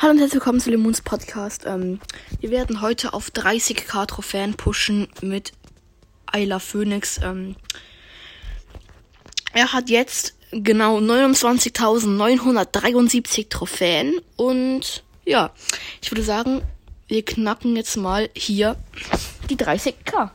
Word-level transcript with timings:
Hallo 0.00 0.12
und 0.12 0.20
herzlich 0.20 0.34
willkommen 0.34 0.60
zu 0.60 0.70
Lemons 0.70 1.00
Podcast. 1.00 1.64
Ähm, 1.66 1.98
wir 2.38 2.52
werden 2.52 2.82
heute 2.82 3.14
auf 3.14 3.30
30k 3.30 4.06
Trophäen 4.06 4.54
pushen 4.54 5.08
mit 5.22 5.50
Ayla 6.26 6.60
Phoenix. 6.60 7.18
Ähm, 7.20 7.56
er 9.52 9.72
hat 9.72 9.90
jetzt 9.90 10.36
genau 10.52 11.00
29.973 11.00 13.48
Trophäen 13.48 14.20
und 14.36 15.02
ja, 15.24 15.50
ich 16.00 16.12
würde 16.12 16.22
sagen, 16.22 16.62
wir 17.08 17.24
knacken 17.24 17.74
jetzt 17.74 17.96
mal 17.96 18.30
hier 18.36 18.76
die 19.50 19.56
30k. 19.56 20.30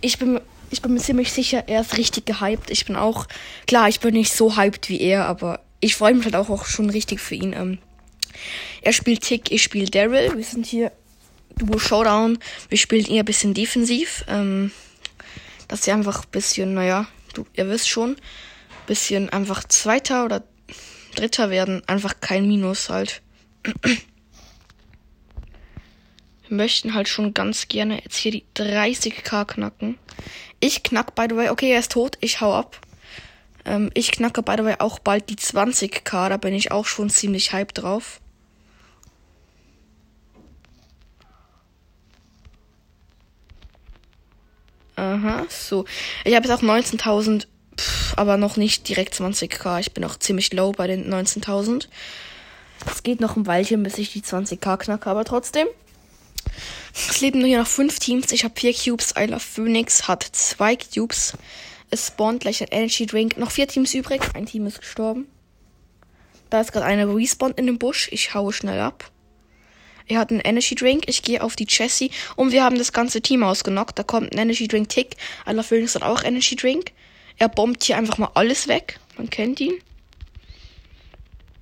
Ich 0.00 0.18
bin, 0.18 0.40
ich 0.70 0.80
bin 0.80 0.94
mir 0.94 1.00
ziemlich 1.00 1.34
sicher, 1.34 1.68
er 1.68 1.82
ist 1.82 1.98
richtig 1.98 2.24
gehypt. 2.24 2.70
Ich 2.70 2.86
bin 2.86 2.96
auch, 2.96 3.26
klar, 3.66 3.90
ich 3.90 4.00
bin 4.00 4.14
nicht 4.14 4.32
so 4.32 4.56
hyped 4.56 4.88
wie 4.88 5.02
er, 5.02 5.26
aber 5.26 5.60
ich 5.80 5.96
freue 5.96 6.14
mich 6.14 6.24
halt 6.24 6.36
auch, 6.36 6.48
auch 6.48 6.64
schon 6.64 6.88
richtig 6.88 7.20
für 7.20 7.34
ihn. 7.34 7.52
Ähm, 7.52 7.76
er 8.82 8.92
spielt 8.92 9.22
Tick, 9.22 9.50
ich 9.50 9.62
spiele 9.62 9.90
Daryl. 9.90 10.36
Wir 10.36 10.44
sind 10.44 10.66
hier 10.66 10.92
Duo 11.56 11.78
Showdown. 11.78 12.38
Wir 12.68 12.78
spielen 12.78 13.06
eher 13.06 13.22
ein 13.22 13.26
bisschen 13.26 13.54
defensiv. 13.54 14.24
Ähm, 14.28 14.72
dass 15.68 15.84
sie 15.84 15.92
einfach 15.92 16.24
ein 16.24 16.30
bisschen, 16.30 16.74
naja, 16.74 17.06
du, 17.34 17.46
ihr 17.54 17.68
wisst 17.68 17.88
schon, 17.88 18.16
bisschen 18.86 19.30
einfach 19.30 19.64
Zweiter 19.64 20.24
oder 20.24 20.42
Dritter 21.14 21.50
werden. 21.50 21.82
Einfach 21.86 22.20
kein 22.20 22.46
Minus 22.46 22.88
halt. 22.88 23.22
Wir 26.48 26.56
möchten 26.58 26.92
halt 26.92 27.08
schon 27.08 27.32
ganz 27.32 27.68
gerne 27.68 28.02
jetzt 28.02 28.16
hier 28.16 28.32
die 28.32 28.44
30k 28.56 29.46
knacken. 29.46 29.98
Ich 30.60 30.82
knack, 30.82 31.14
by 31.14 31.26
the 31.30 31.36
way, 31.36 31.48
okay, 31.48 31.72
er 31.72 31.78
ist 31.78 31.92
tot, 31.92 32.18
ich 32.20 32.42
hau 32.42 32.54
ab. 32.54 32.78
Ähm, 33.64 33.90
ich 33.94 34.12
knacke, 34.12 34.42
by 34.42 34.54
the 34.58 34.64
way, 34.64 34.76
auch 34.78 34.98
bald 34.98 35.28
die 35.30 35.36
20k, 35.36 36.28
da 36.28 36.36
bin 36.36 36.54
ich 36.54 36.72
auch 36.72 36.86
schon 36.86 37.10
ziemlich 37.10 37.52
hype 37.52 37.74
drauf. 37.74 38.20
Aha, 45.02 45.46
so. 45.48 45.84
Ich 46.24 46.36
habe 46.36 46.46
jetzt 46.46 46.56
auch 46.56 46.62
19.000, 46.62 47.48
aber 48.14 48.36
noch 48.36 48.56
nicht 48.56 48.88
direkt 48.88 49.14
20k. 49.14 49.80
Ich 49.80 49.92
bin 49.92 50.04
auch 50.04 50.16
ziemlich 50.16 50.52
low 50.52 50.70
bei 50.70 50.86
den 50.86 51.12
19.000. 51.12 51.88
Es 52.86 53.02
geht 53.02 53.20
noch 53.20 53.34
ein 53.34 53.44
Weilchen, 53.48 53.82
bis 53.82 53.98
ich 53.98 54.12
die 54.12 54.22
20k 54.22 54.76
knacke, 54.76 55.10
aber 55.10 55.24
trotzdem. 55.24 55.66
Es 56.94 57.20
leben 57.20 57.40
nur 57.40 57.48
hier 57.48 57.58
noch 57.58 57.66
fünf 57.66 57.98
Teams. 57.98 58.30
Ich 58.30 58.44
habe 58.44 58.54
vier 58.56 58.72
Cubes. 58.72 59.14
I 59.18 59.24
Love 59.24 59.40
Phoenix 59.40 60.06
hat 60.06 60.22
zwei 60.22 60.76
Cubes. 60.76 61.32
Es 61.90 62.06
spawnt 62.06 62.38
gleich 62.38 62.62
ein 62.62 62.68
Energy 62.70 63.06
Drink. 63.06 63.38
Noch 63.38 63.50
vier 63.50 63.66
Teams 63.66 63.94
übrig. 63.94 64.22
Ein 64.34 64.46
Team 64.46 64.66
ist 64.66 64.78
gestorben. 64.78 65.26
Da 66.48 66.60
ist 66.60 66.70
gerade 66.70 66.86
eine 66.86 67.12
Respawn 67.12 67.54
in 67.54 67.66
dem 67.66 67.78
Busch. 67.78 68.08
Ich 68.12 68.34
haue 68.34 68.52
schnell 68.52 68.78
ab. 68.78 69.10
Er 70.08 70.18
hat 70.18 70.30
einen 70.30 70.40
Energy 70.40 70.74
Drink. 70.74 71.04
Ich 71.06 71.22
gehe 71.22 71.42
auf 71.42 71.56
die 71.56 71.66
Jessie. 71.68 72.10
Und 72.36 72.52
wir 72.52 72.64
haben 72.64 72.78
das 72.78 72.92
ganze 72.92 73.20
Team 73.20 73.42
ausgenockt. 73.42 73.98
Da 73.98 74.02
kommt 74.02 74.32
ein 74.32 74.38
Energy 74.38 74.68
Drink 74.68 74.88
Tick. 74.88 75.16
Aller 75.44 75.62
Phoenix 75.62 75.94
hat 75.94 76.02
auch 76.02 76.22
Energy 76.22 76.56
Drink. 76.56 76.92
Er 77.38 77.48
bombt 77.48 77.84
hier 77.84 77.96
einfach 77.96 78.18
mal 78.18 78.30
alles 78.34 78.68
weg. 78.68 78.98
Man 79.16 79.30
kennt 79.30 79.60
ihn. 79.60 79.74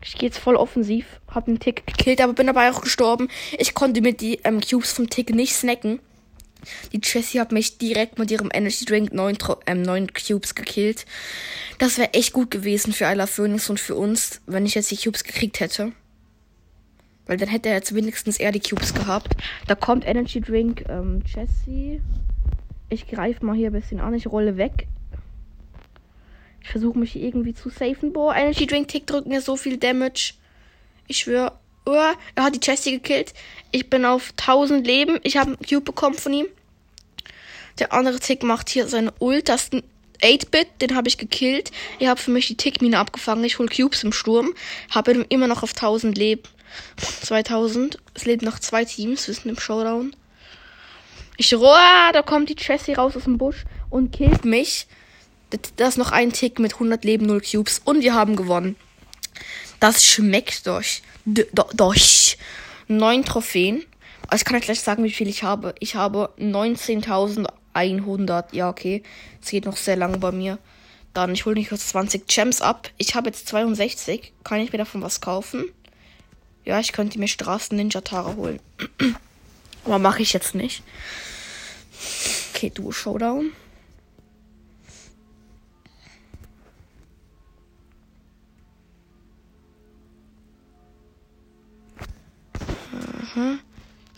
Ich 0.02 0.14
gehe 0.14 0.28
jetzt 0.28 0.38
voll 0.38 0.56
offensiv. 0.56 1.04
Hab 1.28 1.46
einen 1.46 1.60
Tick 1.60 1.86
gekillt, 1.86 2.20
aber 2.20 2.32
bin 2.32 2.46
dabei 2.46 2.70
auch 2.70 2.80
gestorben. 2.80 3.28
Ich 3.58 3.74
konnte 3.74 4.00
mir 4.00 4.14
die 4.14 4.40
ähm, 4.44 4.60
Cubes 4.60 4.92
vom 4.92 5.10
Tick 5.10 5.30
nicht 5.34 5.54
snacken. 5.54 6.00
Die 6.92 7.00
Jessie 7.02 7.40
hat 7.40 7.52
mich 7.52 7.78
direkt 7.78 8.18
mit 8.18 8.30
ihrem 8.30 8.50
Energy 8.52 8.84
Drink 8.84 9.12
neun, 9.12 9.38
ähm, 9.66 9.82
neun 9.82 10.08
Cubes 10.12 10.54
gekillt. 10.54 11.06
Das 11.78 11.98
wäre 11.98 12.12
echt 12.12 12.32
gut 12.32 12.50
gewesen 12.50 12.92
für 12.92 13.06
Ayla 13.06 13.26
Phoenix 13.26 13.70
und 13.70 13.80
für 13.80 13.94
uns, 13.94 14.40
wenn 14.46 14.66
ich 14.66 14.74
jetzt 14.74 14.90
die 14.90 14.96
Cubes 14.96 15.24
gekriegt 15.24 15.60
hätte. 15.60 15.92
Weil 17.30 17.36
dann 17.36 17.48
hätte 17.48 17.68
er 17.68 17.76
jetzt 17.76 17.94
wenigstens 17.94 18.38
eher 18.40 18.50
die 18.50 18.58
Cubes 18.58 18.92
gehabt. 18.92 19.36
Da 19.68 19.76
kommt 19.76 20.04
Energy 20.04 20.40
Drink, 20.40 20.84
ähm, 20.88 21.22
Jessie. 21.24 22.00
Ich 22.88 23.06
greife 23.06 23.46
mal 23.46 23.54
hier 23.54 23.70
ein 23.70 23.72
bisschen 23.72 24.00
an. 24.00 24.14
Ich 24.14 24.26
rolle 24.26 24.56
weg. 24.56 24.88
Ich 26.60 26.70
versuche 26.70 26.98
mich 26.98 27.12
hier 27.12 27.22
irgendwie 27.22 27.54
zu 27.54 27.68
safen. 27.68 28.12
Boah, 28.12 28.34
Energy 28.34 28.66
Drink 28.66 28.88
Tick 28.88 29.06
drückt 29.06 29.28
mir 29.28 29.40
so 29.40 29.56
viel 29.56 29.76
Damage. 29.76 30.34
Ich 31.06 31.18
schwöre. 31.18 31.52
Oh, 31.86 31.92
er 31.92 32.42
hat 32.42 32.56
die 32.56 32.68
Jessie 32.68 32.90
gekillt. 32.90 33.32
Ich 33.70 33.88
bin 33.88 34.04
auf 34.04 34.32
1000 34.36 34.84
Leben. 34.84 35.20
Ich 35.22 35.36
habe 35.36 35.50
einen 35.50 35.58
Cube 35.58 35.82
bekommen 35.82 36.16
von 36.16 36.32
ihm. 36.32 36.46
Der 37.78 37.92
andere 37.92 38.18
Tick 38.18 38.42
macht 38.42 38.70
hier 38.70 38.88
seine 38.88 39.14
Ult. 39.20 39.48
Das 39.48 39.62
ist 39.62 39.74
ein 39.74 39.84
8-Bit. 40.20 40.66
Den 40.80 40.96
habe 40.96 41.06
ich 41.06 41.16
gekillt. 41.16 41.70
Ihr 42.00 42.10
habt 42.10 42.18
für 42.18 42.32
mich 42.32 42.48
die 42.48 42.56
Tickmine 42.56 42.98
abgefangen. 42.98 43.44
Ich 43.44 43.60
hole 43.60 43.68
Cubes 43.68 44.02
im 44.02 44.10
Sturm. 44.10 44.52
Habe 44.92 45.12
immer 45.28 45.46
noch 45.46 45.62
auf 45.62 45.70
1000 45.70 46.18
Leben. 46.18 46.42
2000. 47.22 47.98
Es 48.14 48.24
leben 48.24 48.44
noch 48.44 48.58
zwei 48.58 48.84
Teams. 48.84 49.26
Wir 49.26 49.34
sind 49.34 49.46
im 49.46 49.58
Showdown. 49.58 50.14
Ich 51.36 51.54
roah, 51.54 52.10
da 52.12 52.22
kommt 52.22 52.50
die 52.50 52.56
Jessie 52.58 52.92
raus 52.92 53.16
aus 53.16 53.24
dem 53.24 53.38
Busch 53.38 53.64
und 53.88 54.12
killt 54.12 54.44
mich. 54.44 54.86
Da 55.76 55.88
ist 55.88 55.98
noch 55.98 56.12
ein 56.12 56.32
Tick 56.32 56.58
mit 56.58 56.74
100 56.74 57.04
Leben, 57.04 57.26
0 57.26 57.40
Cubes. 57.40 57.80
Und 57.84 58.02
wir 58.02 58.14
haben 58.14 58.36
gewonnen. 58.36 58.76
Das 59.80 60.04
schmeckt 60.04 60.66
durch. 60.66 61.02
Durch. 61.24 62.38
9 62.88 63.24
Trophäen. 63.24 63.84
Also 64.28 64.42
ich 64.42 64.44
kann 64.44 64.56
euch 64.56 64.64
gleich 64.64 64.80
sagen, 64.80 65.02
wie 65.02 65.10
viel 65.10 65.28
ich 65.28 65.42
habe. 65.42 65.74
Ich 65.80 65.94
habe 65.94 66.30
19.100. 66.38 68.44
Ja, 68.52 68.68
okay. 68.68 69.02
Es 69.42 69.50
geht 69.50 69.64
noch 69.64 69.76
sehr 69.76 69.96
lange 69.96 70.18
bei 70.18 70.32
mir. 70.32 70.58
Dann, 71.14 71.32
ich 71.32 71.46
hole 71.46 71.56
nicht 71.56 71.70
kurz 71.70 71.88
20 71.88 72.28
Gems 72.28 72.62
ab. 72.62 72.90
Ich 72.98 73.14
habe 73.14 73.30
jetzt 73.30 73.48
62. 73.48 74.32
Kann 74.44 74.60
ich 74.60 74.72
mir 74.72 74.78
davon 74.78 75.02
was 75.02 75.20
kaufen? 75.20 75.64
Ja, 76.64 76.80
ich 76.80 76.92
könnte 76.92 77.18
mir 77.18 77.28
Straßen 77.28 77.76
Ninja 77.76 78.00
Tara 78.00 78.34
holen. 78.36 78.60
Aber 79.84 79.98
mache 79.98 80.22
ich 80.22 80.32
jetzt 80.32 80.54
nicht. 80.54 80.82
Okay, 82.52 82.70
du 82.74 82.92
Showdown. 82.92 83.52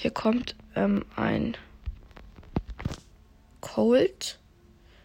Hier 0.02 0.10
kommt 0.10 0.56
ähm, 0.74 1.04
ein 1.14 1.56
Cold. 3.60 4.40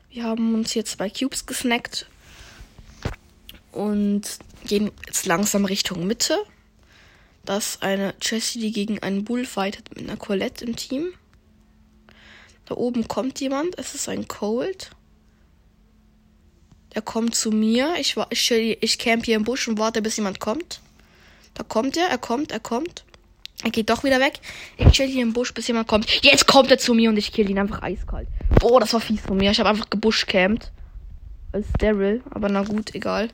Wir 0.09 0.23
haben 0.23 0.55
uns 0.55 0.71
hier 0.71 0.85
zwei 0.85 1.07
Cubes 1.07 1.45
gesnackt 1.45 2.07
und 3.71 4.23
gehen 4.65 4.91
jetzt 5.05 5.27
langsam 5.27 5.65
Richtung 5.65 6.07
Mitte. 6.07 6.39
Das 7.47 7.75
ist 7.75 7.83
eine 7.83 8.13
Jessie, 8.21 8.59
die 8.59 8.73
gegen 8.73 9.01
einen 9.01 9.23
Bull 9.23 9.45
fightet 9.45 9.95
mit 9.95 10.03
einer 10.03 10.17
Colette 10.17 10.65
im 10.65 10.75
Team. 10.75 11.13
Da 12.65 12.75
oben 12.75 13.07
kommt 13.07 13.39
jemand. 13.39 13.79
Es 13.79 13.95
ist 13.95 14.09
ein 14.09 14.27
Cold. 14.27 14.89
Der 16.93 17.01
kommt 17.01 17.35
zu 17.35 17.51
mir. 17.51 17.93
Ich, 17.99 18.17
ich, 18.31 18.51
ich 18.51 18.99
camp 18.99 19.23
hier 19.23 19.37
im 19.37 19.45
Busch 19.45 19.65
und 19.69 19.79
warte, 19.79 20.01
bis 20.01 20.17
jemand 20.17 20.41
kommt. 20.41 20.81
Da 21.53 21.63
kommt 21.63 21.95
er, 21.95 22.09
er 22.09 22.17
kommt, 22.17 22.51
er 22.51 22.59
kommt. 22.59 23.05
Er 23.63 23.69
geht 23.69 23.89
doch 23.89 24.03
wieder 24.03 24.19
weg. 24.19 24.41
Ich 24.77 24.91
chill 24.91 25.07
hier 25.07 25.23
im 25.23 25.31
Busch, 25.31 25.53
bis 25.53 25.67
jemand 25.67 25.87
kommt. 25.87 26.05
Jetzt 26.25 26.47
kommt 26.47 26.69
er 26.69 26.77
zu 26.77 26.93
mir 26.93 27.09
und 27.09 27.15
ich 27.15 27.31
kill 27.31 27.49
ihn 27.49 27.59
einfach 27.59 27.81
eiskalt. 27.81 28.27
Boah, 28.59 28.81
das 28.81 28.91
war 28.91 28.99
fies 28.99 29.21
von 29.21 29.37
mir. 29.37 29.51
Ich 29.51 29.59
habe 29.59 29.69
einfach 29.69 29.89
gebushcampt. 29.89 30.73
Als 31.53 31.67
Daryl. 31.79 32.21
Aber 32.29 32.49
na 32.49 32.63
gut, 32.63 32.93
egal. 32.93 33.29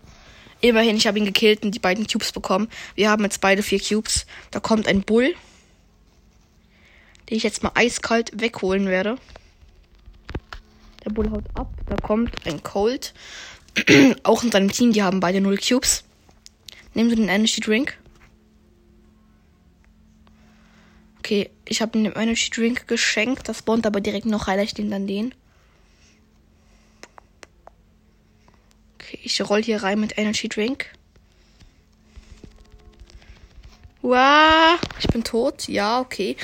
Immerhin, 0.63 0.95
ich 0.95 1.07
habe 1.07 1.19
ihn 1.19 1.25
gekillt 1.25 1.63
und 1.63 1.75
die 1.75 1.79
beiden 1.79 2.07
Cubes 2.07 2.31
bekommen. 2.31 2.69
Wir 2.95 3.09
haben 3.09 3.25
jetzt 3.25 3.41
beide 3.41 3.61
vier 3.61 3.81
Cubes. 3.81 4.25
Da 4.49 4.61
kommt 4.61 4.87
ein 4.87 5.01
Bull. 5.01 5.35
Den 7.29 7.35
ich 7.35 7.43
jetzt 7.43 7.63
mal 7.63 7.73
eiskalt 7.75 8.31
wegholen 8.33 8.87
werde. 8.87 9.17
Der 11.03 11.09
Bull 11.09 11.29
haut 11.31 11.43
ab. 11.55 11.67
Da 11.87 11.97
kommt 11.97 12.47
ein 12.47 12.63
Cold. 12.63 13.13
Auch 14.23 14.41
in 14.41 14.51
seinem 14.51 14.71
Team, 14.71 14.93
die 14.93 15.03
haben 15.03 15.19
beide 15.19 15.41
null 15.41 15.57
Cubes. 15.57 16.05
Nehmen 16.93 17.09
Sie 17.09 17.17
den 17.17 17.27
Energy 17.27 17.59
Drink. 17.59 17.97
Okay, 21.19 21.49
ich 21.67 21.81
habe 21.81 21.97
ihm 21.97 22.05
den 22.05 22.13
Energy 22.13 22.49
Drink 22.49 22.87
geschenkt. 22.87 23.49
Das 23.49 23.57
spawnt 23.57 23.85
aber 23.85 23.99
direkt 23.99 24.27
noch 24.27 24.47
Highlight 24.47 24.77
den 24.77 24.91
dann 24.91 25.07
den. 25.07 25.35
Ich 29.23 29.41
roll 29.47 29.63
hier 29.63 29.83
rein 29.83 29.99
mit 29.99 30.17
Energy 30.17 30.49
Drink. 30.49 30.87
Wow, 34.01 34.79
ich 34.99 35.07
bin 35.07 35.23
tot. 35.23 35.67
Ja, 35.67 35.99
okay. 35.99 36.35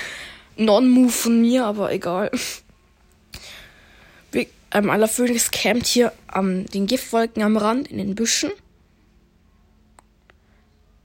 Non-Move 0.56 1.12
von 1.12 1.42
mir, 1.42 1.66
aber 1.66 1.92
egal. 1.92 2.32
Wir, 4.32 4.48
ähm, 4.74 4.90
aller 4.90 5.08
Phoenix 5.08 5.52
campt 5.52 5.88
hier 5.88 6.14
am 6.28 6.66
den 6.68 6.88
Giftwolken 6.88 7.44
am 7.44 7.58
Rand 7.58 7.90
in 7.90 7.98
den 7.98 8.16
Büschen. 8.16 8.52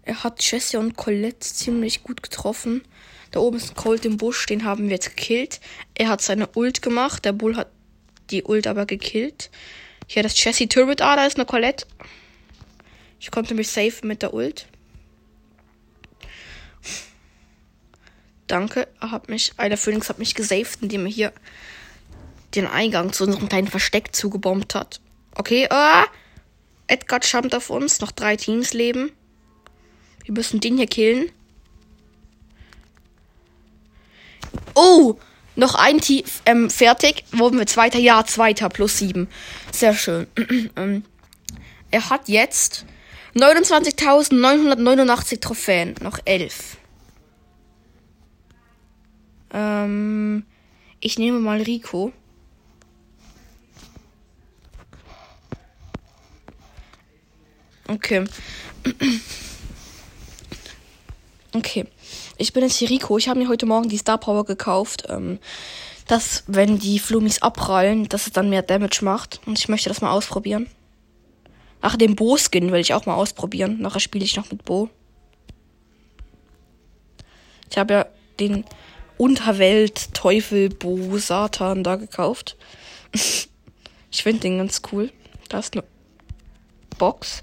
Er 0.03 0.23
hat 0.23 0.43
Jessie 0.43 0.77
und 0.77 0.97
Colette 0.97 1.41
ziemlich 1.41 2.03
gut 2.03 2.23
getroffen. 2.23 2.83
Da 3.31 3.41
oben 3.41 3.57
ist 3.57 3.71
ein 3.71 3.77
Colt 3.77 4.05
im 4.05 4.17
Busch, 4.17 4.47
den 4.47 4.65
haben 4.65 4.85
wir 4.85 4.93
jetzt 4.93 5.17
gekillt. 5.17 5.61
Er 5.95 6.09
hat 6.09 6.21
seine 6.21 6.49
Ult 6.55 6.83
gemacht, 6.83 7.25
der 7.25 7.33
Bull 7.33 7.57
hat 7.57 7.69
die 8.31 8.45
Ult 8.45 8.67
aber 8.67 8.87
gekillt. 8.87 9.51
Hier 10.07 10.23
das 10.23 10.43
Jessie 10.43 10.69
Turret. 10.69 11.01
Ah, 11.01 11.17
da 11.17 11.27
ist 11.27 11.37
eine 11.37 11.47
Colette. 11.47 11.87
Ich 13.21 13.31
konnte 13.31 13.55
mich 13.55 13.69
safe 13.69 14.07
mit 14.07 14.23
der 14.23 14.35
Ult. 14.35 14.67
Danke. 18.47 18.87
Hat 19.01 19.29
mich, 19.29 19.53
einer 19.57 19.77
Phoenix 19.77 20.09
hat 20.09 20.19
mich 20.19 20.35
gesaved, 20.35 20.83
indem 20.83 21.07
er 21.07 21.13
hier 21.13 21.33
den 22.55 22.67
Eingang 22.67 23.13
zu 23.13 23.25
unserem 23.25 23.49
kleinen 23.49 23.69
Versteck 23.69 24.15
zugebombt 24.15 24.75
hat. 24.75 25.01
Okay, 25.35 25.67
ah! 25.71 26.05
Edgar 26.87 27.21
jumpt 27.23 27.55
auf 27.55 27.71
uns. 27.71 28.01
Noch 28.01 28.13
drei 28.13 28.37
Teams 28.37 28.73
leben. 28.73 29.11
Wir 30.25 30.35
müssen 30.35 30.61
den 30.61 30.77
hier 30.77 30.87
killen. 30.87 31.31
Oh! 34.75 35.19
Noch 35.57 35.75
ein 35.75 36.01
Team 36.01 36.25
ähm, 36.47 36.71
fertig. 36.71 37.25
Wurden 37.33 37.59
wir 37.59 37.67
zweiter? 37.67 37.99
Ja, 37.99 38.25
zweiter 38.25 38.69
plus 38.69 38.99
sieben. 38.99 39.29
Sehr 39.73 39.95
schön. 39.95 40.29
Ähm, 40.77 41.05
er 41.91 42.11
hat 42.11 42.29
jetzt 42.29 42.85
29.989 43.37 45.41
Trophäen. 45.41 45.95
Noch 46.01 46.19
elf. 46.25 46.77
Ähm, 49.53 50.45
ich 50.99 51.19
nehme 51.19 51.39
mal 51.39 51.63
Rico. 51.63 52.13
Okay. 57.87 58.25
Okay. 61.55 61.87
Ich 62.37 62.53
bin 62.53 62.65
jetzt 62.65 62.77
hier 62.77 62.91
Rico. 62.91 63.17
Ich 63.17 63.29
habe 63.29 63.39
mir 63.39 63.49
heute 63.49 63.67
Morgen 63.67 63.89
die 63.89 63.97
Star 63.99 64.19
Power 64.19 64.45
gekauft. 64.45 65.05
Ähm, 65.09 65.39
dass, 66.07 66.45
wenn 66.47 66.79
die 66.79 66.99
Flumis 66.99 67.41
abprallen, 67.41 68.09
dass 68.09 68.27
es 68.27 68.33
dann 68.33 68.51
mehr 68.51 68.63
Damage 68.63 69.01
macht. 69.03 69.41
Und 69.47 69.59
ich 69.59 69.69
möchte 69.69 69.89
das 69.89 70.01
mal 70.01 70.11
ausprobieren. 70.11 70.69
Ach, 71.81 71.97
den 71.97 72.17
Bo-Skin 72.17 72.73
will 72.73 72.81
ich 72.81 72.95
auch 72.95 73.07
mal 73.07 73.15
ausprobieren. 73.15 73.81
Nachher 73.81 74.01
spiele 74.01 74.25
ich 74.25 74.37
noch 74.37 74.51
mit 74.51 74.65
Bo. 74.65 74.91
Ich 77.71 77.79
habe 77.79 77.95
ja 77.95 78.07
den 78.41 78.65
Unterwelt 79.17 80.13
Teufel 80.13 80.69
Bo 80.71 81.19
Satan 81.19 81.85
da 81.85 81.97
gekauft. 81.97 82.57
ich 83.13 84.23
finde 84.23 84.41
den 84.41 84.59
ganz 84.59 84.83
cool. 84.93 85.13
Da 85.49 85.61
ist 85.61 85.75
eine 85.75 85.85
Box. 86.99 87.43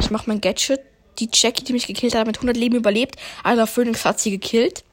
Ich 0.00 0.10
mache 0.10 0.28
mein 0.28 0.40
Gadget. 0.40 0.89
Die 1.18 1.28
Jackie, 1.32 1.64
die 1.64 1.72
mich 1.72 1.86
gekillt 1.86 2.14
hat, 2.14 2.20
hat 2.20 2.26
mit 2.26 2.36
100 2.36 2.56
Leben 2.56 2.76
überlebt. 2.76 3.16
Einer 3.44 3.66
Phoenix 3.66 4.04
hat 4.04 4.20
sie 4.20 4.30
gekillt. 4.30 4.84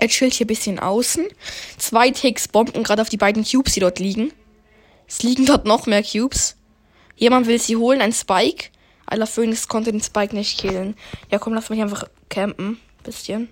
Er 0.00 0.08
chillt 0.08 0.34
hier 0.34 0.44
ein 0.44 0.48
bisschen 0.48 0.78
außen. 0.78 1.26
Zwei 1.76 2.10
Ticks 2.10 2.48
bomben 2.48 2.82
gerade 2.82 3.02
auf 3.02 3.08
die 3.08 3.16
beiden 3.16 3.44
Cubes, 3.44 3.74
die 3.74 3.80
dort 3.80 3.98
liegen. 3.98 4.32
Es 5.06 5.22
liegen 5.22 5.46
dort 5.46 5.66
noch 5.66 5.86
mehr 5.86 6.02
Cubes. 6.02 6.56
Jemand 7.16 7.46
will 7.46 7.60
sie 7.60 7.76
holen, 7.76 8.00
ein 8.00 8.12
Spike. 8.12 8.70
Aller 9.06 9.26
Phoenix 9.26 9.68
konnte 9.68 9.90
den 9.90 10.02
Spike 10.02 10.34
nicht 10.34 10.58
killen. 10.58 10.94
Ja, 11.30 11.38
komm, 11.38 11.54
lass 11.54 11.70
mich 11.70 11.80
einfach 11.80 12.04
campen. 12.28 12.78
Bisschen. 13.02 13.48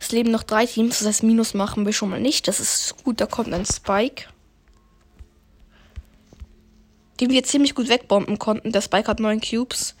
Es 0.00 0.12
leben 0.12 0.30
noch 0.30 0.42
drei 0.42 0.66
Teams, 0.66 0.98
das 0.98 1.08
heißt, 1.08 1.22
Minus 1.22 1.54
machen 1.54 1.86
wir 1.86 1.92
schon 1.92 2.10
mal 2.10 2.20
nicht. 2.20 2.46
Das 2.46 2.60
ist 2.60 3.02
gut, 3.02 3.20
da 3.20 3.26
kommt 3.26 3.52
ein 3.52 3.66
Spike 3.66 4.26
den 7.20 7.30
wir 7.30 7.42
ziemlich 7.44 7.74
gut 7.74 7.88
wegbomben 7.88 8.38
konnten. 8.38 8.72
Der 8.72 8.80
Spike 8.80 9.08
hat 9.08 9.20
neun 9.20 9.40
Cubes. 9.40 9.94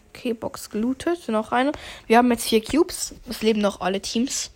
Okay, 0.10 0.34
Box 0.34 0.70
gelootet. 0.70 1.28
Noch 1.30 1.52
eine. 1.52 1.72
Wir 2.06 2.18
haben 2.18 2.32
jetzt 2.32 2.48
vier 2.48 2.64
Cubes. 2.64 3.16
Es 3.28 3.42
leben 3.42 3.62
noch 3.62 3.82
alle 3.82 4.02
Teams. 4.02 4.52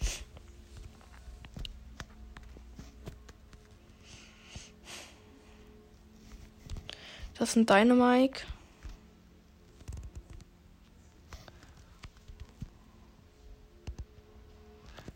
Das 7.45 7.51
ist 7.51 7.57
ein 7.57 7.67
Dynamike. 7.67 8.41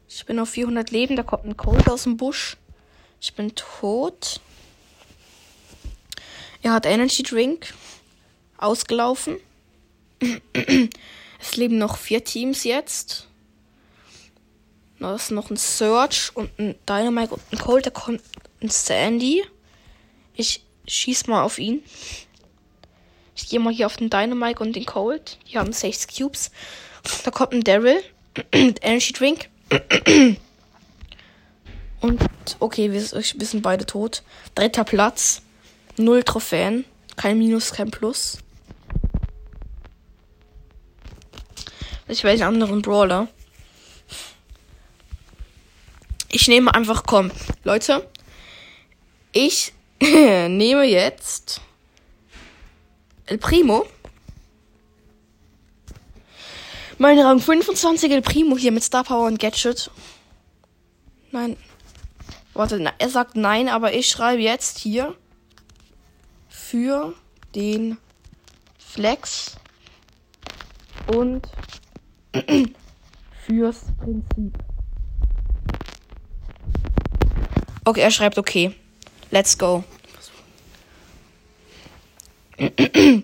Ich 0.07 0.23
bin 0.27 0.37
auf 0.37 0.51
400 0.51 0.91
Leben. 0.91 1.15
Da 1.15 1.23
kommt 1.23 1.45
ein 1.45 1.57
Cold 1.57 1.89
aus 1.89 2.03
dem 2.03 2.17
Busch. 2.17 2.55
Ich 3.19 3.33
bin 3.33 3.55
tot. 3.55 4.41
Er 6.61 6.73
hat 6.73 6.85
Energy 6.85 7.23
Drink. 7.23 7.73
Ausgelaufen. 8.59 9.37
es 11.39 11.55
leben 11.55 11.79
noch 11.79 11.97
vier 11.97 12.23
Teams 12.23 12.63
jetzt. 12.63 13.27
Da 14.99 15.15
ist 15.15 15.31
noch 15.31 15.49
ein 15.49 15.57
Search 15.57 16.29
und 16.35 16.51
ein 16.59 16.75
Dynamite 16.87 17.33
und 17.33 17.41
ein 17.51 17.57
Cold. 17.57 17.87
Da 17.87 17.89
kommt 17.89 18.21
ein 18.61 18.69
Sandy. 18.69 19.43
Ich 20.35 20.63
schieß 20.89 21.27
mal 21.27 21.43
auf 21.43 21.59
ihn. 21.59 21.83
Ich 23.35 23.47
gehe 23.49 23.59
mal 23.59 23.73
hier 23.73 23.85
auf 23.85 23.97
den 23.97 24.09
Dynamite 24.09 24.59
und 24.61 24.75
den 24.75 24.85
Cold. 24.85 25.37
Die 25.49 25.57
haben 25.57 25.71
6 25.71 26.07
Cubes. 26.07 26.51
Da 27.23 27.31
kommt 27.31 27.53
ein 27.53 27.63
Daryl 27.63 28.01
mit 28.53 28.83
Energy 28.83 29.13
Drink. 29.13 29.49
Und 32.01 32.21
okay, 32.59 32.91
wir, 32.93 33.01
wir 33.01 33.45
sind 33.45 33.61
beide 33.61 33.85
tot. 33.85 34.23
Dritter 34.55 34.85
Platz. 34.85 35.41
Null 35.97 36.23
Trophäen. 36.23 36.85
Kein 37.17 37.37
Minus, 37.37 37.73
kein 37.73 37.91
Plus. 37.91 38.37
Ich 42.07 42.23
welchen 42.23 42.43
anderen 42.43 42.81
Brawler. 42.81 43.27
Ich 46.31 46.47
nehme 46.47 46.73
einfach, 46.73 47.03
komm, 47.05 47.31
Leute. 47.63 48.07
Ich 49.31 49.73
nehme 50.49 50.83
jetzt 50.83 51.61
El 53.25 53.37
Primo. 53.37 53.85
Mein 56.97 57.19
Rang 57.19 57.39
25 57.39 58.11
El 58.11 58.21
Primo 58.21 58.57
hier 58.57 58.71
mit 58.71 58.83
Star 58.83 59.03
Power 59.03 59.27
und 59.27 59.39
Gadget. 59.39 59.91
Nein. 61.31 61.57
Warte, 62.53 62.79
na, 62.79 62.91
er 62.97 63.09
sagt 63.09 63.35
nein, 63.35 63.69
aber 63.69 63.93
ich 63.93 64.09
schreibe 64.09 64.41
jetzt 64.41 64.79
hier 64.79 65.15
für 66.49 67.13
den 67.55 67.97
Flex 68.77 69.55
und 71.07 71.47
fürs 73.45 73.85
Prinzip. 73.99 74.57
Okay, 77.85 78.01
er 78.01 78.11
schreibt 78.11 78.37
okay. 78.37 78.75
Let's 79.31 79.57
go. 79.57 79.83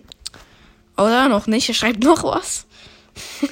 Oder 0.96 1.28
noch 1.28 1.46
nicht? 1.46 1.68
Er 1.68 1.74
schreibt 1.74 2.02
noch 2.02 2.24
was. 2.24 2.66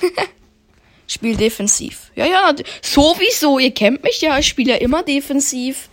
Spiel 1.06 1.36
defensiv. 1.36 2.10
Ja, 2.14 2.26
ja, 2.26 2.54
sowieso. 2.80 3.58
Ihr 3.58 3.72
kennt 3.72 4.02
mich 4.02 4.20
ja. 4.20 4.38
Ich 4.38 4.48
spiele 4.48 4.72
ja 4.72 4.78
immer 4.78 5.02
defensiv. 5.02 5.90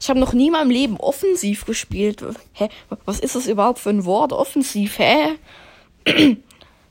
Ich 0.00 0.08
habe 0.08 0.20
noch 0.20 0.32
nie 0.32 0.46
in 0.48 0.52
meinem 0.52 0.70
Leben 0.70 0.96
offensiv 0.96 1.64
gespielt. 1.64 2.24
Hä? 2.52 2.68
Was 3.04 3.20
ist 3.20 3.36
das 3.36 3.46
überhaupt 3.46 3.78
für 3.78 3.90
ein 3.90 4.04
Wort? 4.04 4.32
Offensiv, 4.32 4.98
hä? 4.98 5.38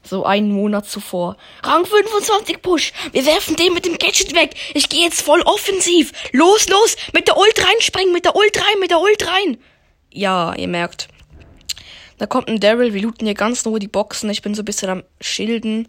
so 0.04 0.26
einen 0.26 0.52
Monat 0.52 0.88
zuvor. 0.88 1.38
Rang 1.64 1.86
25 1.86 2.62
Push. 2.62 2.94
Wir 3.12 3.26
werfen 3.26 3.56
den 3.56 3.74
mit 3.74 3.86
dem 3.86 3.98
Gadget 3.98 4.34
weg. 4.36 4.56
Ich 4.74 4.90
gehe 4.90 5.04
jetzt 5.04 5.22
voll 5.22 5.42
offensiv. 5.42 6.12
Los, 6.32 6.68
los. 6.70 6.96
Mit 7.14 7.28
der 7.28 7.38
Ult 7.38 7.66
reinspringen. 7.66 8.14
Mit 8.14 8.26
der 8.26 8.36
Ult 8.36 8.58
rein. 8.58 8.80
Mit 8.80 8.92
der 8.92 9.00
Ult 9.00 9.28
rein. 9.28 9.58
Ja, 10.12 10.54
ihr 10.56 10.68
merkt. 10.68 11.08
Da 12.18 12.26
kommt 12.26 12.50
ein 12.50 12.60
Daryl. 12.60 12.94
Wir 12.94 13.02
looten 13.02 13.26
hier 13.26 13.36
ganz 13.36 13.64
nur 13.66 13.80
die 13.80 13.88
Boxen. 13.88 14.30
Ich 14.30 14.42
bin 14.42 14.56
so 14.56 14.62
ein 14.62 14.66
bisschen 14.66 14.90
am 14.90 15.04
Schilden. 15.22 15.88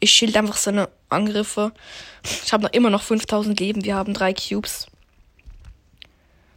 Ich 0.00 0.12
schild 0.12 0.36
einfach 0.36 0.56
seine 0.56 0.88
Angriffe. 1.08 1.72
Ich 2.44 2.52
habe 2.52 2.64
noch 2.64 2.72
immer 2.72 2.90
noch 2.90 3.02
5000 3.02 3.58
Leben. 3.60 3.84
Wir 3.84 3.94
haben 3.94 4.14
drei 4.14 4.34
Cubes. 4.34 4.86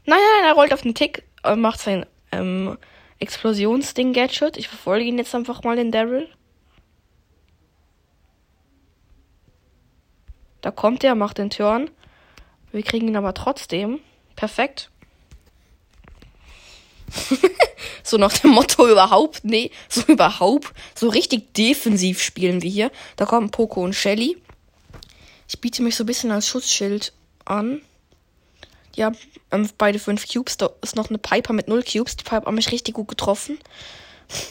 Naja, 0.06 0.22
er 0.46 0.53
rollt 0.53 0.74
auf 0.74 0.82
den 0.82 0.96
Tick, 0.96 1.24
äh, 1.44 1.56
macht 1.56 1.79
sein 1.79 2.06
ähm, 2.32 2.77
Explosionsding-Gadget. 3.20 4.58
Ich 4.58 4.70
verfolge 4.70 5.06
ihn 5.06 5.17
jetzt 5.17 5.36
einfach 5.36 5.63
mal, 5.63 5.75
den 5.75 5.91
Daryl. 5.91 6.29
Da 10.67 10.71
kommt 10.71 11.01
er, 11.05 11.15
macht 11.15 11.38
den 11.38 11.50
Turn. 11.50 11.89
Wir 12.74 12.83
kriegen 12.83 13.07
ihn 13.07 13.15
aber 13.15 13.33
trotzdem. 13.33 14.01
Perfekt. 14.36 14.89
so 18.03 18.17
nach 18.17 18.33
dem 18.33 18.51
Motto 18.51 18.86
überhaupt, 18.86 19.45
nee, 19.45 19.71
so 19.88 20.01
überhaupt, 20.01 20.74
so 20.93 21.07
richtig 21.07 21.53
defensiv 21.53 22.21
spielen 22.21 22.62
wir 22.63 22.69
hier. 22.69 22.91
Da 23.15 23.25
kommen 23.25 23.50
Poco 23.50 23.81
und 23.81 23.93
Shelly. 23.93 24.36
Ich 25.47 25.62
biete 25.62 25.81
mich 25.83 25.95
so 25.95 26.03
ein 26.03 26.07
bisschen 26.07 26.31
als 26.31 26.50
Schutzschild 26.50 27.13
an. 27.45 27.81
Ja, 28.93 29.13
ähm, 29.51 29.69
beide 29.77 30.00
fünf 30.00 30.27
Cubes. 30.27 30.57
Da 30.57 30.71
ist 30.81 30.97
noch 30.97 31.07
eine 31.07 31.17
Piper 31.17 31.53
mit 31.53 31.69
null 31.69 31.81
Cubes. 31.81 32.17
Die 32.17 32.25
Piper 32.25 32.47
hat 32.47 32.53
mich 32.53 32.74
richtig 32.74 32.95
gut 32.95 33.07
getroffen. 33.07 33.57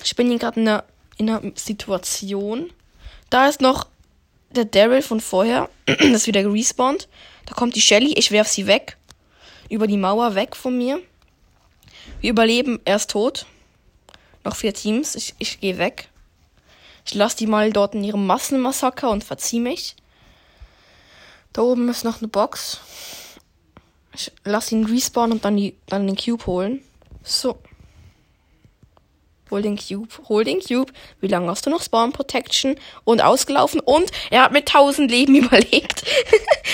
Ich 0.03 0.17
bin 0.17 0.31
hier 0.31 0.39
gerade 0.39 0.61
in 0.61 0.67
einer, 0.67 0.85
in 1.19 1.29
einer 1.29 1.43
Situation. 1.57 2.73
Da 3.29 3.49
ist 3.49 3.61
noch 3.61 3.87
der 4.51 4.65
Daryl 4.65 5.03
von 5.03 5.21
vorher. 5.21 5.69
das 5.87 6.01
ist 6.01 6.27
wieder 6.27 6.43
gerespawnt. 6.43 7.09
Da 7.47 7.55
kommt 7.55 7.77
die 7.77 7.81
Shelly. 7.81 8.15
Ich 8.17 8.31
werf 8.31 8.49
sie 8.49 8.67
weg. 8.67 8.97
Über 9.69 9.87
die 9.87 9.97
Mauer 9.97 10.35
weg 10.35 10.57
von 10.57 10.77
mir. 10.77 11.01
Wir 12.21 12.31
überleben. 12.31 12.81
Er 12.85 12.97
ist 12.97 13.11
tot. 13.11 13.47
Noch 14.45 14.57
vier 14.57 14.75
Teams. 14.75 15.15
Ich, 15.15 15.35
ich 15.39 15.61
gehe 15.61 15.79
weg. 15.79 16.09
Ich 17.05 17.15
lasse 17.15 17.37
die 17.37 17.47
mal 17.47 17.73
dort 17.73 17.95
in 17.95 18.03
ihrem 18.03 18.27
Massenmassaker 18.27 19.11
und 19.11 19.23
verzieh 19.23 19.61
mich. 19.61 19.95
Da 21.53 21.63
oben 21.63 21.89
ist 21.89 22.05
noch 22.05 22.19
eine 22.19 22.29
Box. 22.29 22.81
Ich 24.15 24.33
lasse 24.45 24.75
ihn 24.75 24.85
respawnen 24.85 25.33
und 25.33 25.45
dann, 25.45 25.57
die, 25.57 25.77
dann 25.87 26.07
den 26.07 26.17
Cube 26.17 26.45
holen. 26.47 26.83
So. 27.23 27.59
Hol 29.51 29.63
den 29.63 29.77
Cube, 29.77 30.09
hol 30.29 30.43
den 30.43 30.61
Cube. 30.61 30.93
Wie 31.21 31.29
lange 31.29 31.49
hast 31.49 31.67
du 31.67 31.71
noch 31.71 31.83
Spawn 31.83 32.13
Protection? 32.13 32.77
Und 33.05 33.21
ausgelaufen. 33.21 33.81
Und 33.81 34.11
er 34.31 34.43
hat 34.43 34.53
mit 34.53 34.69
1000 34.69 35.11
Leben 35.11 35.35
überlegt. 35.37 36.03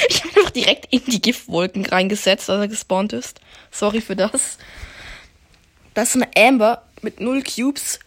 ich 0.08 0.24
habe 0.24 0.36
einfach 0.36 0.50
direkt 0.50 0.86
in 0.90 1.04
die 1.04 1.20
Giftwolken 1.20 1.84
reingesetzt, 1.84 2.48
als 2.48 2.60
er 2.60 2.68
gespawnt 2.68 3.12
ist. 3.12 3.40
Sorry 3.70 4.00
für 4.00 4.16
das. 4.16 4.58
Das 5.94 6.14
ist 6.14 6.22
eine 6.22 6.30
Amber 6.36 6.82
mit 7.02 7.20
0 7.20 7.42
Cubes. 7.42 7.98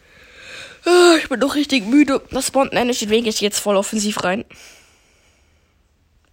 Ah, 0.86 1.15
ich 1.17 1.29
bin 1.29 1.39
doch 1.39 1.55
richtig 1.55 1.86
müde. 1.86 2.22
Das 2.31 2.48
spawnt 2.48 2.72
ein 2.72 2.77
Energy 2.77 3.05
Drink. 3.05 3.27
Ich 3.27 3.39
gehe 3.39 3.48
jetzt 3.48 3.60
voll 3.60 3.75
offensiv 3.75 4.24
rein. 4.24 4.45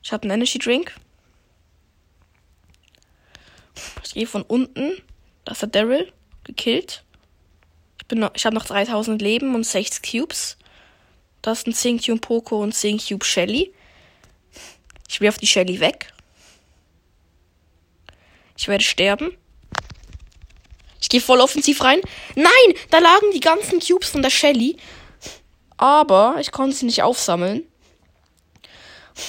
Ich 0.02 0.12
habe 0.12 0.22
einen 0.24 0.32
Energy 0.32 0.58
Drink. 0.58 0.94
Ich 4.04 4.14
gehe 4.14 4.26
von 4.26 4.42
unten. 4.42 4.92
Das 5.44 5.62
hat 5.62 5.74
Daryl 5.74 6.10
gekillt. 6.44 7.04
Ich, 8.12 8.14
bin 8.14 8.20
noch, 8.20 8.32
ich 8.34 8.44
habe 8.44 8.54
noch 8.54 8.66
3000 8.66 9.22
Leben 9.22 9.54
und 9.54 9.64
6 9.64 10.02
Cubes. 10.02 10.58
Das 11.40 11.60
ist 11.60 11.66
ein 11.66 11.72
10 11.72 11.98
Cube 11.98 12.20
Poco 12.20 12.62
und 12.62 12.74
10 12.74 12.98
Cube 12.98 13.24
Shelly. 13.24 13.72
Ich 15.08 15.22
werfe 15.22 15.40
die 15.40 15.46
Shelly 15.46 15.80
weg. 15.80 16.12
Ich 18.58 18.68
werde 18.68 18.84
sterben. 18.84 19.34
Ich 21.00 21.08
gehe 21.08 21.22
voll 21.22 21.40
offensiv 21.40 21.82
rein. 21.82 22.02
Nein, 22.34 22.74
da 22.90 22.98
lagen 22.98 23.30
die 23.32 23.40
ganzen 23.40 23.80
Cubes 23.80 24.10
von 24.10 24.20
der 24.20 24.28
Shelly. 24.28 24.76
Aber 25.78 26.36
ich 26.38 26.52
konnte 26.52 26.76
sie 26.76 26.84
nicht 26.84 27.02
aufsammeln. 27.02 27.66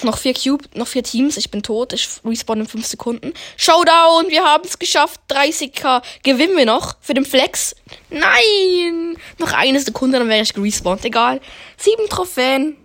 Noch 0.03 0.17
vier 0.17 0.33
Cube, 0.33 0.65
noch 0.75 0.87
vier 0.87 1.03
Teams. 1.03 1.37
Ich 1.37 1.51
bin 1.51 1.63
tot. 1.63 1.93
Ich 1.93 2.09
respawn 2.25 2.61
in 2.61 2.67
fünf 2.67 2.85
Sekunden. 2.85 3.33
Showdown, 3.57 4.29
wir 4.29 4.43
haben 4.43 4.63
es 4.65 4.79
geschafft. 4.79 5.19
30k. 5.29 6.01
Gewinnen 6.23 6.57
wir 6.57 6.65
noch 6.65 6.95
für 7.01 7.13
den 7.13 7.25
Flex? 7.25 7.75
Nein! 8.09 9.17
Noch 9.37 9.53
eine 9.53 9.79
Sekunde, 9.79 10.19
dann 10.19 10.29
wäre 10.29 10.41
ich 10.41 10.53
gerespawnt. 10.53 11.05
Egal. 11.05 11.41
Sieben 11.77 12.07
Trophäen. 12.09 12.77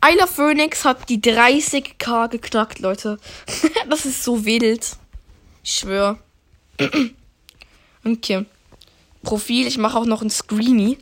Ayla 0.00 0.26
Phoenix 0.26 0.84
hat 0.84 1.08
die 1.08 1.20
30k 1.20 2.28
geknackt, 2.28 2.78
Leute. 2.78 3.18
das 3.88 4.06
ist 4.06 4.22
so 4.22 4.44
wild. 4.44 4.96
Ich 5.64 5.74
schwör. 5.74 6.18
okay. 8.04 8.46
Profil, 9.22 9.66
ich 9.66 9.78
mache 9.78 9.98
auch 9.98 10.06
noch 10.06 10.22
ein 10.22 10.30
Screeny. 10.30 10.98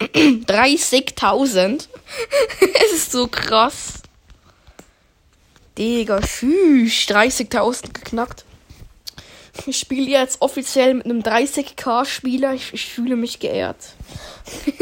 30.000. 0.00 1.88
es 2.84 2.92
ist 2.92 3.12
so 3.12 3.26
krass. 3.26 4.02
Digga, 5.76 6.26
schüch. 6.26 7.06
30.000 7.08 7.92
geknackt. 7.92 8.44
Ich 9.66 9.78
spiele 9.78 10.08
jetzt 10.08 10.40
offiziell 10.40 10.94
mit 10.94 11.04
einem 11.06 11.20
30k-Spieler. 11.20 12.54
Ich, 12.54 12.72
ich, 12.72 12.86
fühle 12.86 13.16
mich 13.16 13.40
geehrt. 13.40 13.94
ich 14.66 14.74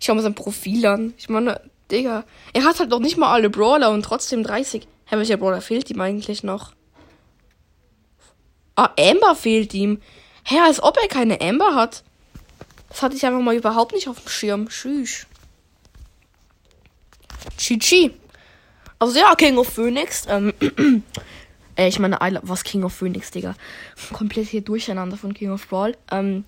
schau 0.00 0.14
mal 0.14 0.22
sein 0.22 0.34
Profil 0.34 0.86
an. 0.86 1.14
Ich 1.18 1.28
meine, 1.28 1.60
Digga, 1.90 2.24
er 2.52 2.64
hat 2.64 2.80
halt 2.80 2.90
noch 2.90 3.00
nicht 3.00 3.16
mal 3.16 3.32
alle 3.32 3.50
Brawler 3.50 3.90
und 3.90 4.02
trotzdem 4.02 4.42
30. 4.42 4.86
Hä, 5.06 5.16
welcher 5.16 5.36
Brawler 5.36 5.60
fehlt 5.60 5.90
ihm 5.90 6.00
eigentlich 6.00 6.42
noch? 6.42 6.72
Ah, 8.76 8.90
Amber 8.98 9.34
fehlt 9.34 9.74
ihm. 9.74 10.00
Hä, 10.44 10.58
als 10.60 10.82
ob 10.82 10.96
er 10.96 11.08
keine 11.08 11.40
Amber 11.40 11.74
hat. 11.74 12.04
Das 12.88 13.02
hatte 13.02 13.16
ich 13.16 13.24
einfach 13.24 13.40
mal 13.40 13.54
überhaupt 13.54 13.92
nicht 13.92 14.08
auf 14.08 14.20
dem 14.20 14.28
Schirm. 14.28 14.68
Tschüss. 14.68 15.26
Chichi. 17.56 18.12
Also 18.98 19.18
ja, 19.18 19.34
King 19.34 19.58
of 19.58 19.68
Phoenix. 19.68 20.24
Ähm, 20.28 20.52
äh, 21.76 21.88
ich 21.88 21.98
meine, 21.98 22.18
was 22.42 22.64
King 22.64 22.84
of 22.84 22.94
Phoenix, 22.94 23.30
Digga. 23.30 23.54
Komplett 24.12 24.48
hier 24.48 24.62
durcheinander 24.62 25.16
von 25.16 25.34
King 25.34 25.52
of 25.52 25.66
Brawl. 25.68 25.96
Ähm, 26.10 26.44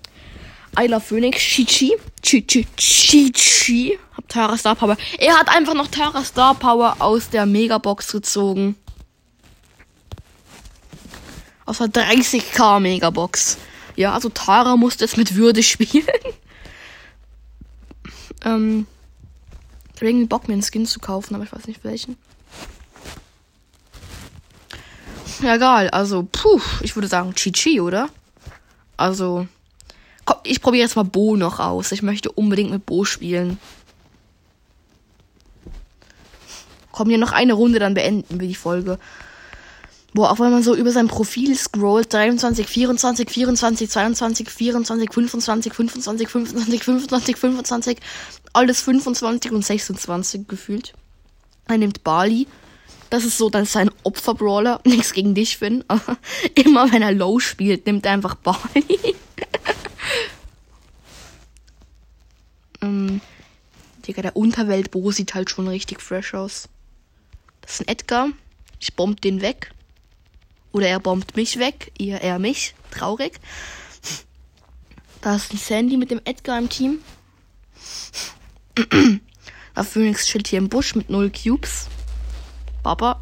I 0.79 0.87
love 0.87 1.01
Phoenix, 1.01 1.39
Chichi. 1.41 1.97
Chichi. 2.23 2.67
Chichi. 2.77 3.99
Hab 4.17 4.29
Tara 4.29 4.57
Star 4.57 4.75
Power. 4.75 4.97
Er 5.19 5.39
hat 5.39 5.49
einfach 5.49 5.75
noch 5.75 5.89
Tara 5.89 6.25
Star 6.25 6.55
Power 6.55 6.97
aus 6.99 7.31
der 7.31 7.47
Megabox 7.47 8.13
gezogen. 8.13 8.77
Aus 11.67 11.79
der 11.79 11.89
30k 11.89 12.81
Megabox. 12.81 13.59
Ja, 14.01 14.15
also 14.15 14.31
Tara 14.31 14.79
musste 14.79 15.05
es 15.05 15.19
mit 15.19 15.35
Würde 15.35 15.63
spielen. 15.63 16.07
ähm, 18.47 18.87
ich 19.95 19.97
habe 19.97 20.09
irgendwie 20.09 20.27
Bock, 20.27 20.49
mir 20.49 20.55
einen 20.55 20.63
Skin 20.63 20.87
zu 20.87 21.01
kaufen, 21.01 21.35
aber 21.35 21.45
ich 21.45 21.53
weiß 21.53 21.67
nicht 21.67 21.85
welchen. 21.85 22.17
Ja, 25.43 25.57
egal. 25.57 25.91
Also, 25.91 26.27
puh, 26.33 26.63
ich 26.81 26.97
würde 26.97 27.09
sagen 27.09 27.35
Chichi, 27.35 27.79
oder? 27.79 28.09
Also, 28.97 29.47
komm, 30.25 30.39
ich 30.45 30.63
probiere 30.63 30.85
jetzt 30.85 30.97
mal 30.97 31.03
Bo 31.03 31.37
noch 31.37 31.61
aus. 31.61 31.93
Ich 31.93 32.01
möchte 32.01 32.33
unbedingt 32.33 32.71
mit 32.71 32.87
Bo 32.87 33.05
spielen. 33.05 33.59
Komm, 36.91 37.11
hier 37.11 37.19
noch 37.19 37.33
eine 37.33 37.53
Runde, 37.53 37.79
dann 37.79 37.93
beenden 37.93 38.41
wir 38.41 38.49
die 38.49 38.55
Folge. 38.55 38.99
Boah, 40.13 40.33
auch 40.33 40.41
wenn 40.41 40.51
man 40.51 40.63
so 40.63 40.75
über 40.75 40.91
sein 40.91 41.07
Profil 41.07 41.55
scrollt, 41.55 42.13
23, 42.13 42.67
24, 42.67 43.31
24, 43.31 43.91
22, 43.91 44.51
24, 44.51 45.13
25, 45.13 45.73
25, 45.73 46.29
25, 46.29 46.83
25, 46.83 47.37
25, 47.37 47.99
alles 48.53 48.81
25 48.81 49.53
und 49.53 49.65
26 49.65 50.49
gefühlt. 50.49 50.95
Er 51.69 51.79
nimmt 51.79 52.03
Bali. 52.03 52.49
Das 53.09 53.25
ist 53.25 53.39
so 53.39 53.51
dann 53.51 53.67
sein 53.67 53.91
Opferbrawler. 54.03 54.81
Nichts 54.87 55.13
gegen 55.13 55.35
dich, 55.35 55.59
Finn. 55.59 55.85
Immer 56.55 56.93
wenn 56.93 57.03
er 57.03 57.13
low 57.13 57.39
spielt, 57.39 57.87
nimmt 57.87 58.05
er 58.05 58.13
einfach 58.13 58.35
Bali. 58.35 58.59
ähm, 62.83 63.21
Digga, 64.07 64.23
der 64.23 64.37
Unterwelt-Bo 64.37 65.13
sieht 65.13 65.35
halt 65.35 65.51
schon 65.51 65.69
richtig 65.69 66.01
fresh 66.01 66.35
aus. 66.35 66.69
Das 67.61 67.75
ist 67.75 67.81
ein 67.83 67.89
Edgar. 67.89 68.29
Ich 68.81 68.95
bomb 68.95 69.21
den 69.21 69.41
weg. 69.41 69.73
Oder 70.73 70.89
er 70.89 71.01
bombt 71.01 71.37
mich 71.37 71.59
weg. 71.59 71.93
Ihr, 71.99 72.17
er 72.17 72.39
mich. 72.39 72.75
Traurig. 72.91 73.41
Da 75.21 75.37
ist 75.37 75.53
ein 75.53 75.59
Sandy 75.59 75.97
mit 75.97 76.11
dem 76.11 76.21
Edgar 76.25 76.59
im 76.59 76.69
Team. 76.69 77.01
Der 79.77 79.85
Phoenix 79.85 80.27
chillt 80.27 80.49
hier 80.49 80.59
im 80.59 80.69
Busch 80.69 80.95
mit 80.95 81.09
null 81.09 81.31
Cubes. 81.31 81.89
Baba. 82.83 83.21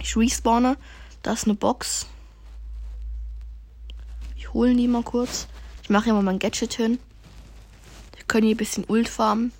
Ich 0.00 0.16
respawne. 0.16 0.76
Da 1.22 1.32
ist 1.32 1.44
eine 1.44 1.54
Box. 1.54 2.06
Ich 4.36 4.52
hole 4.52 4.74
die 4.74 4.88
mal 4.88 5.02
kurz. 5.02 5.48
Ich 5.82 5.90
mache 5.90 6.04
hier 6.04 6.14
mal 6.14 6.22
mein 6.22 6.38
Gadget 6.38 6.74
hin. 6.74 6.98
Wir 8.14 8.24
können 8.24 8.46
hier 8.46 8.54
ein 8.54 8.58
bisschen 8.58 8.84
Ult 8.88 9.08
farmen. 9.08 9.52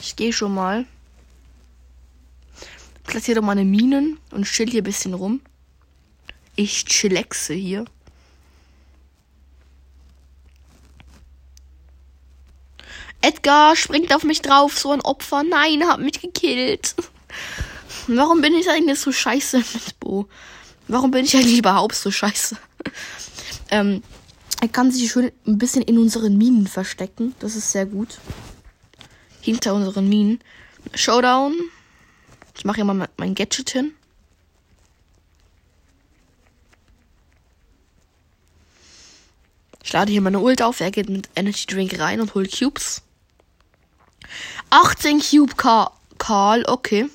Ich 0.00 0.16
gehe 0.16 0.32
schon 0.32 0.54
mal. 0.54 0.86
Platziere 3.10 3.40
doch 3.40 3.46
meine 3.46 3.64
Minen 3.64 4.20
und 4.30 4.44
chill 4.44 4.70
hier 4.70 4.82
ein 4.82 4.84
bisschen 4.84 5.14
rum. 5.14 5.40
Ich 6.54 6.84
chillaxe 6.84 7.54
hier. 7.54 7.84
Edgar 13.20 13.74
springt 13.74 14.14
auf 14.14 14.22
mich 14.22 14.42
drauf, 14.42 14.78
so 14.78 14.92
ein 14.92 15.00
Opfer. 15.00 15.42
Nein, 15.42 15.82
hat 15.88 15.98
mich 15.98 16.20
gekillt. 16.20 16.94
Warum 18.06 18.42
bin 18.42 18.54
ich 18.54 18.70
eigentlich 18.70 19.00
so 19.00 19.10
scheiße 19.10 19.58
mit 19.58 19.98
Bo? 19.98 20.28
Warum 20.86 21.10
bin 21.10 21.24
ich 21.24 21.34
eigentlich 21.34 21.58
überhaupt 21.58 21.96
so 21.96 22.12
scheiße? 22.12 22.56
ähm, 23.72 24.04
er 24.60 24.68
kann 24.68 24.92
sich 24.92 25.10
schön 25.10 25.32
ein 25.48 25.58
bisschen 25.58 25.82
in 25.82 25.98
unseren 25.98 26.38
Minen 26.38 26.68
verstecken. 26.68 27.34
Das 27.40 27.56
ist 27.56 27.72
sehr 27.72 27.86
gut. 27.86 28.20
Hinter 29.40 29.74
unseren 29.74 30.08
Minen. 30.08 30.38
Showdown. 30.94 31.56
Ich 32.60 32.66
mache 32.66 32.84
mal 32.84 33.08
mein 33.16 33.34
Gadget 33.34 33.70
hin. 33.70 33.94
Ich 39.82 39.90
lade 39.94 40.12
hier 40.12 40.20
meine 40.20 40.40
Ult 40.40 40.60
auf. 40.60 40.80
Er 40.80 40.90
geht 40.90 41.08
mit 41.08 41.30
Energy 41.34 41.64
Drink 41.64 41.98
rein 41.98 42.20
und 42.20 42.34
holt 42.34 42.52
Cubes. 42.52 43.00
18 44.68 45.20
Cube 45.20 45.54
Karl, 46.18 46.64
okay. 46.66 47.08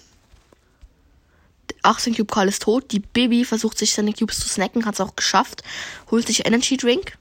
18 1.83 2.15
Cube 2.15 2.33
Karl 2.33 2.47
ist 2.47 2.63
tot. 2.63 2.91
Die 2.91 3.01
Baby 3.01 3.45
versucht 3.45 3.77
sich 3.77 3.93
seine 3.93 4.13
Cubes 4.13 4.39
zu 4.39 4.49
snacken, 4.49 4.87
hat 4.87 4.95
es 4.95 4.99
auch 4.99 5.15
geschafft. 5.15 5.61
Holt 6.09 6.25
sich 6.25 6.47
Energy 6.47 6.75
Drink. 6.75 7.19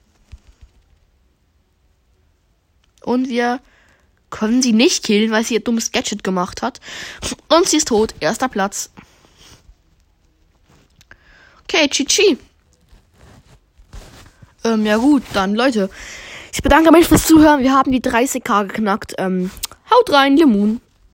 Und 3.03 3.29
wir 3.29 3.61
können 4.35 4.61
sie 4.61 4.73
nicht 4.73 5.05
killen, 5.05 5.31
weil 5.31 5.45
sie 5.45 5.53
ihr 5.53 5.61
dummes 5.61 5.93
Gadget 5.93 6.21
gemacht 6.21 6.61
hat. 6.61 6.81
Und 7.47 7.69
sie 7.69 7.77
ist 7.77 7.87
tot. 7.87 8.13
Erster 8.19 8.49
Platz. 8.49 8.91
Okay, 11.63 11.87
Chichi. 11.87 12.37
Ähm, 14.65 14.85
ja 14.85 14.97
gut, 14.97 15.23
dann 15.31 15.55
Leute. 15.55 15.89
Ich 16.51 16.61
bedanke 16.61 16.91
mich 16.91 17.07
fürs 17.07 17.25
Zuhören. 17.25 17.63
Wir 17.63 17.71
haben 17.71 17.93
die 17.93 18.01
30k 18.01 18.67
geknackt. 18.67 19.13
Ähm, 19.19 19.51
haut 19.89 20.11
rein, 20.11 20.35
Lemon. 20.35 20.81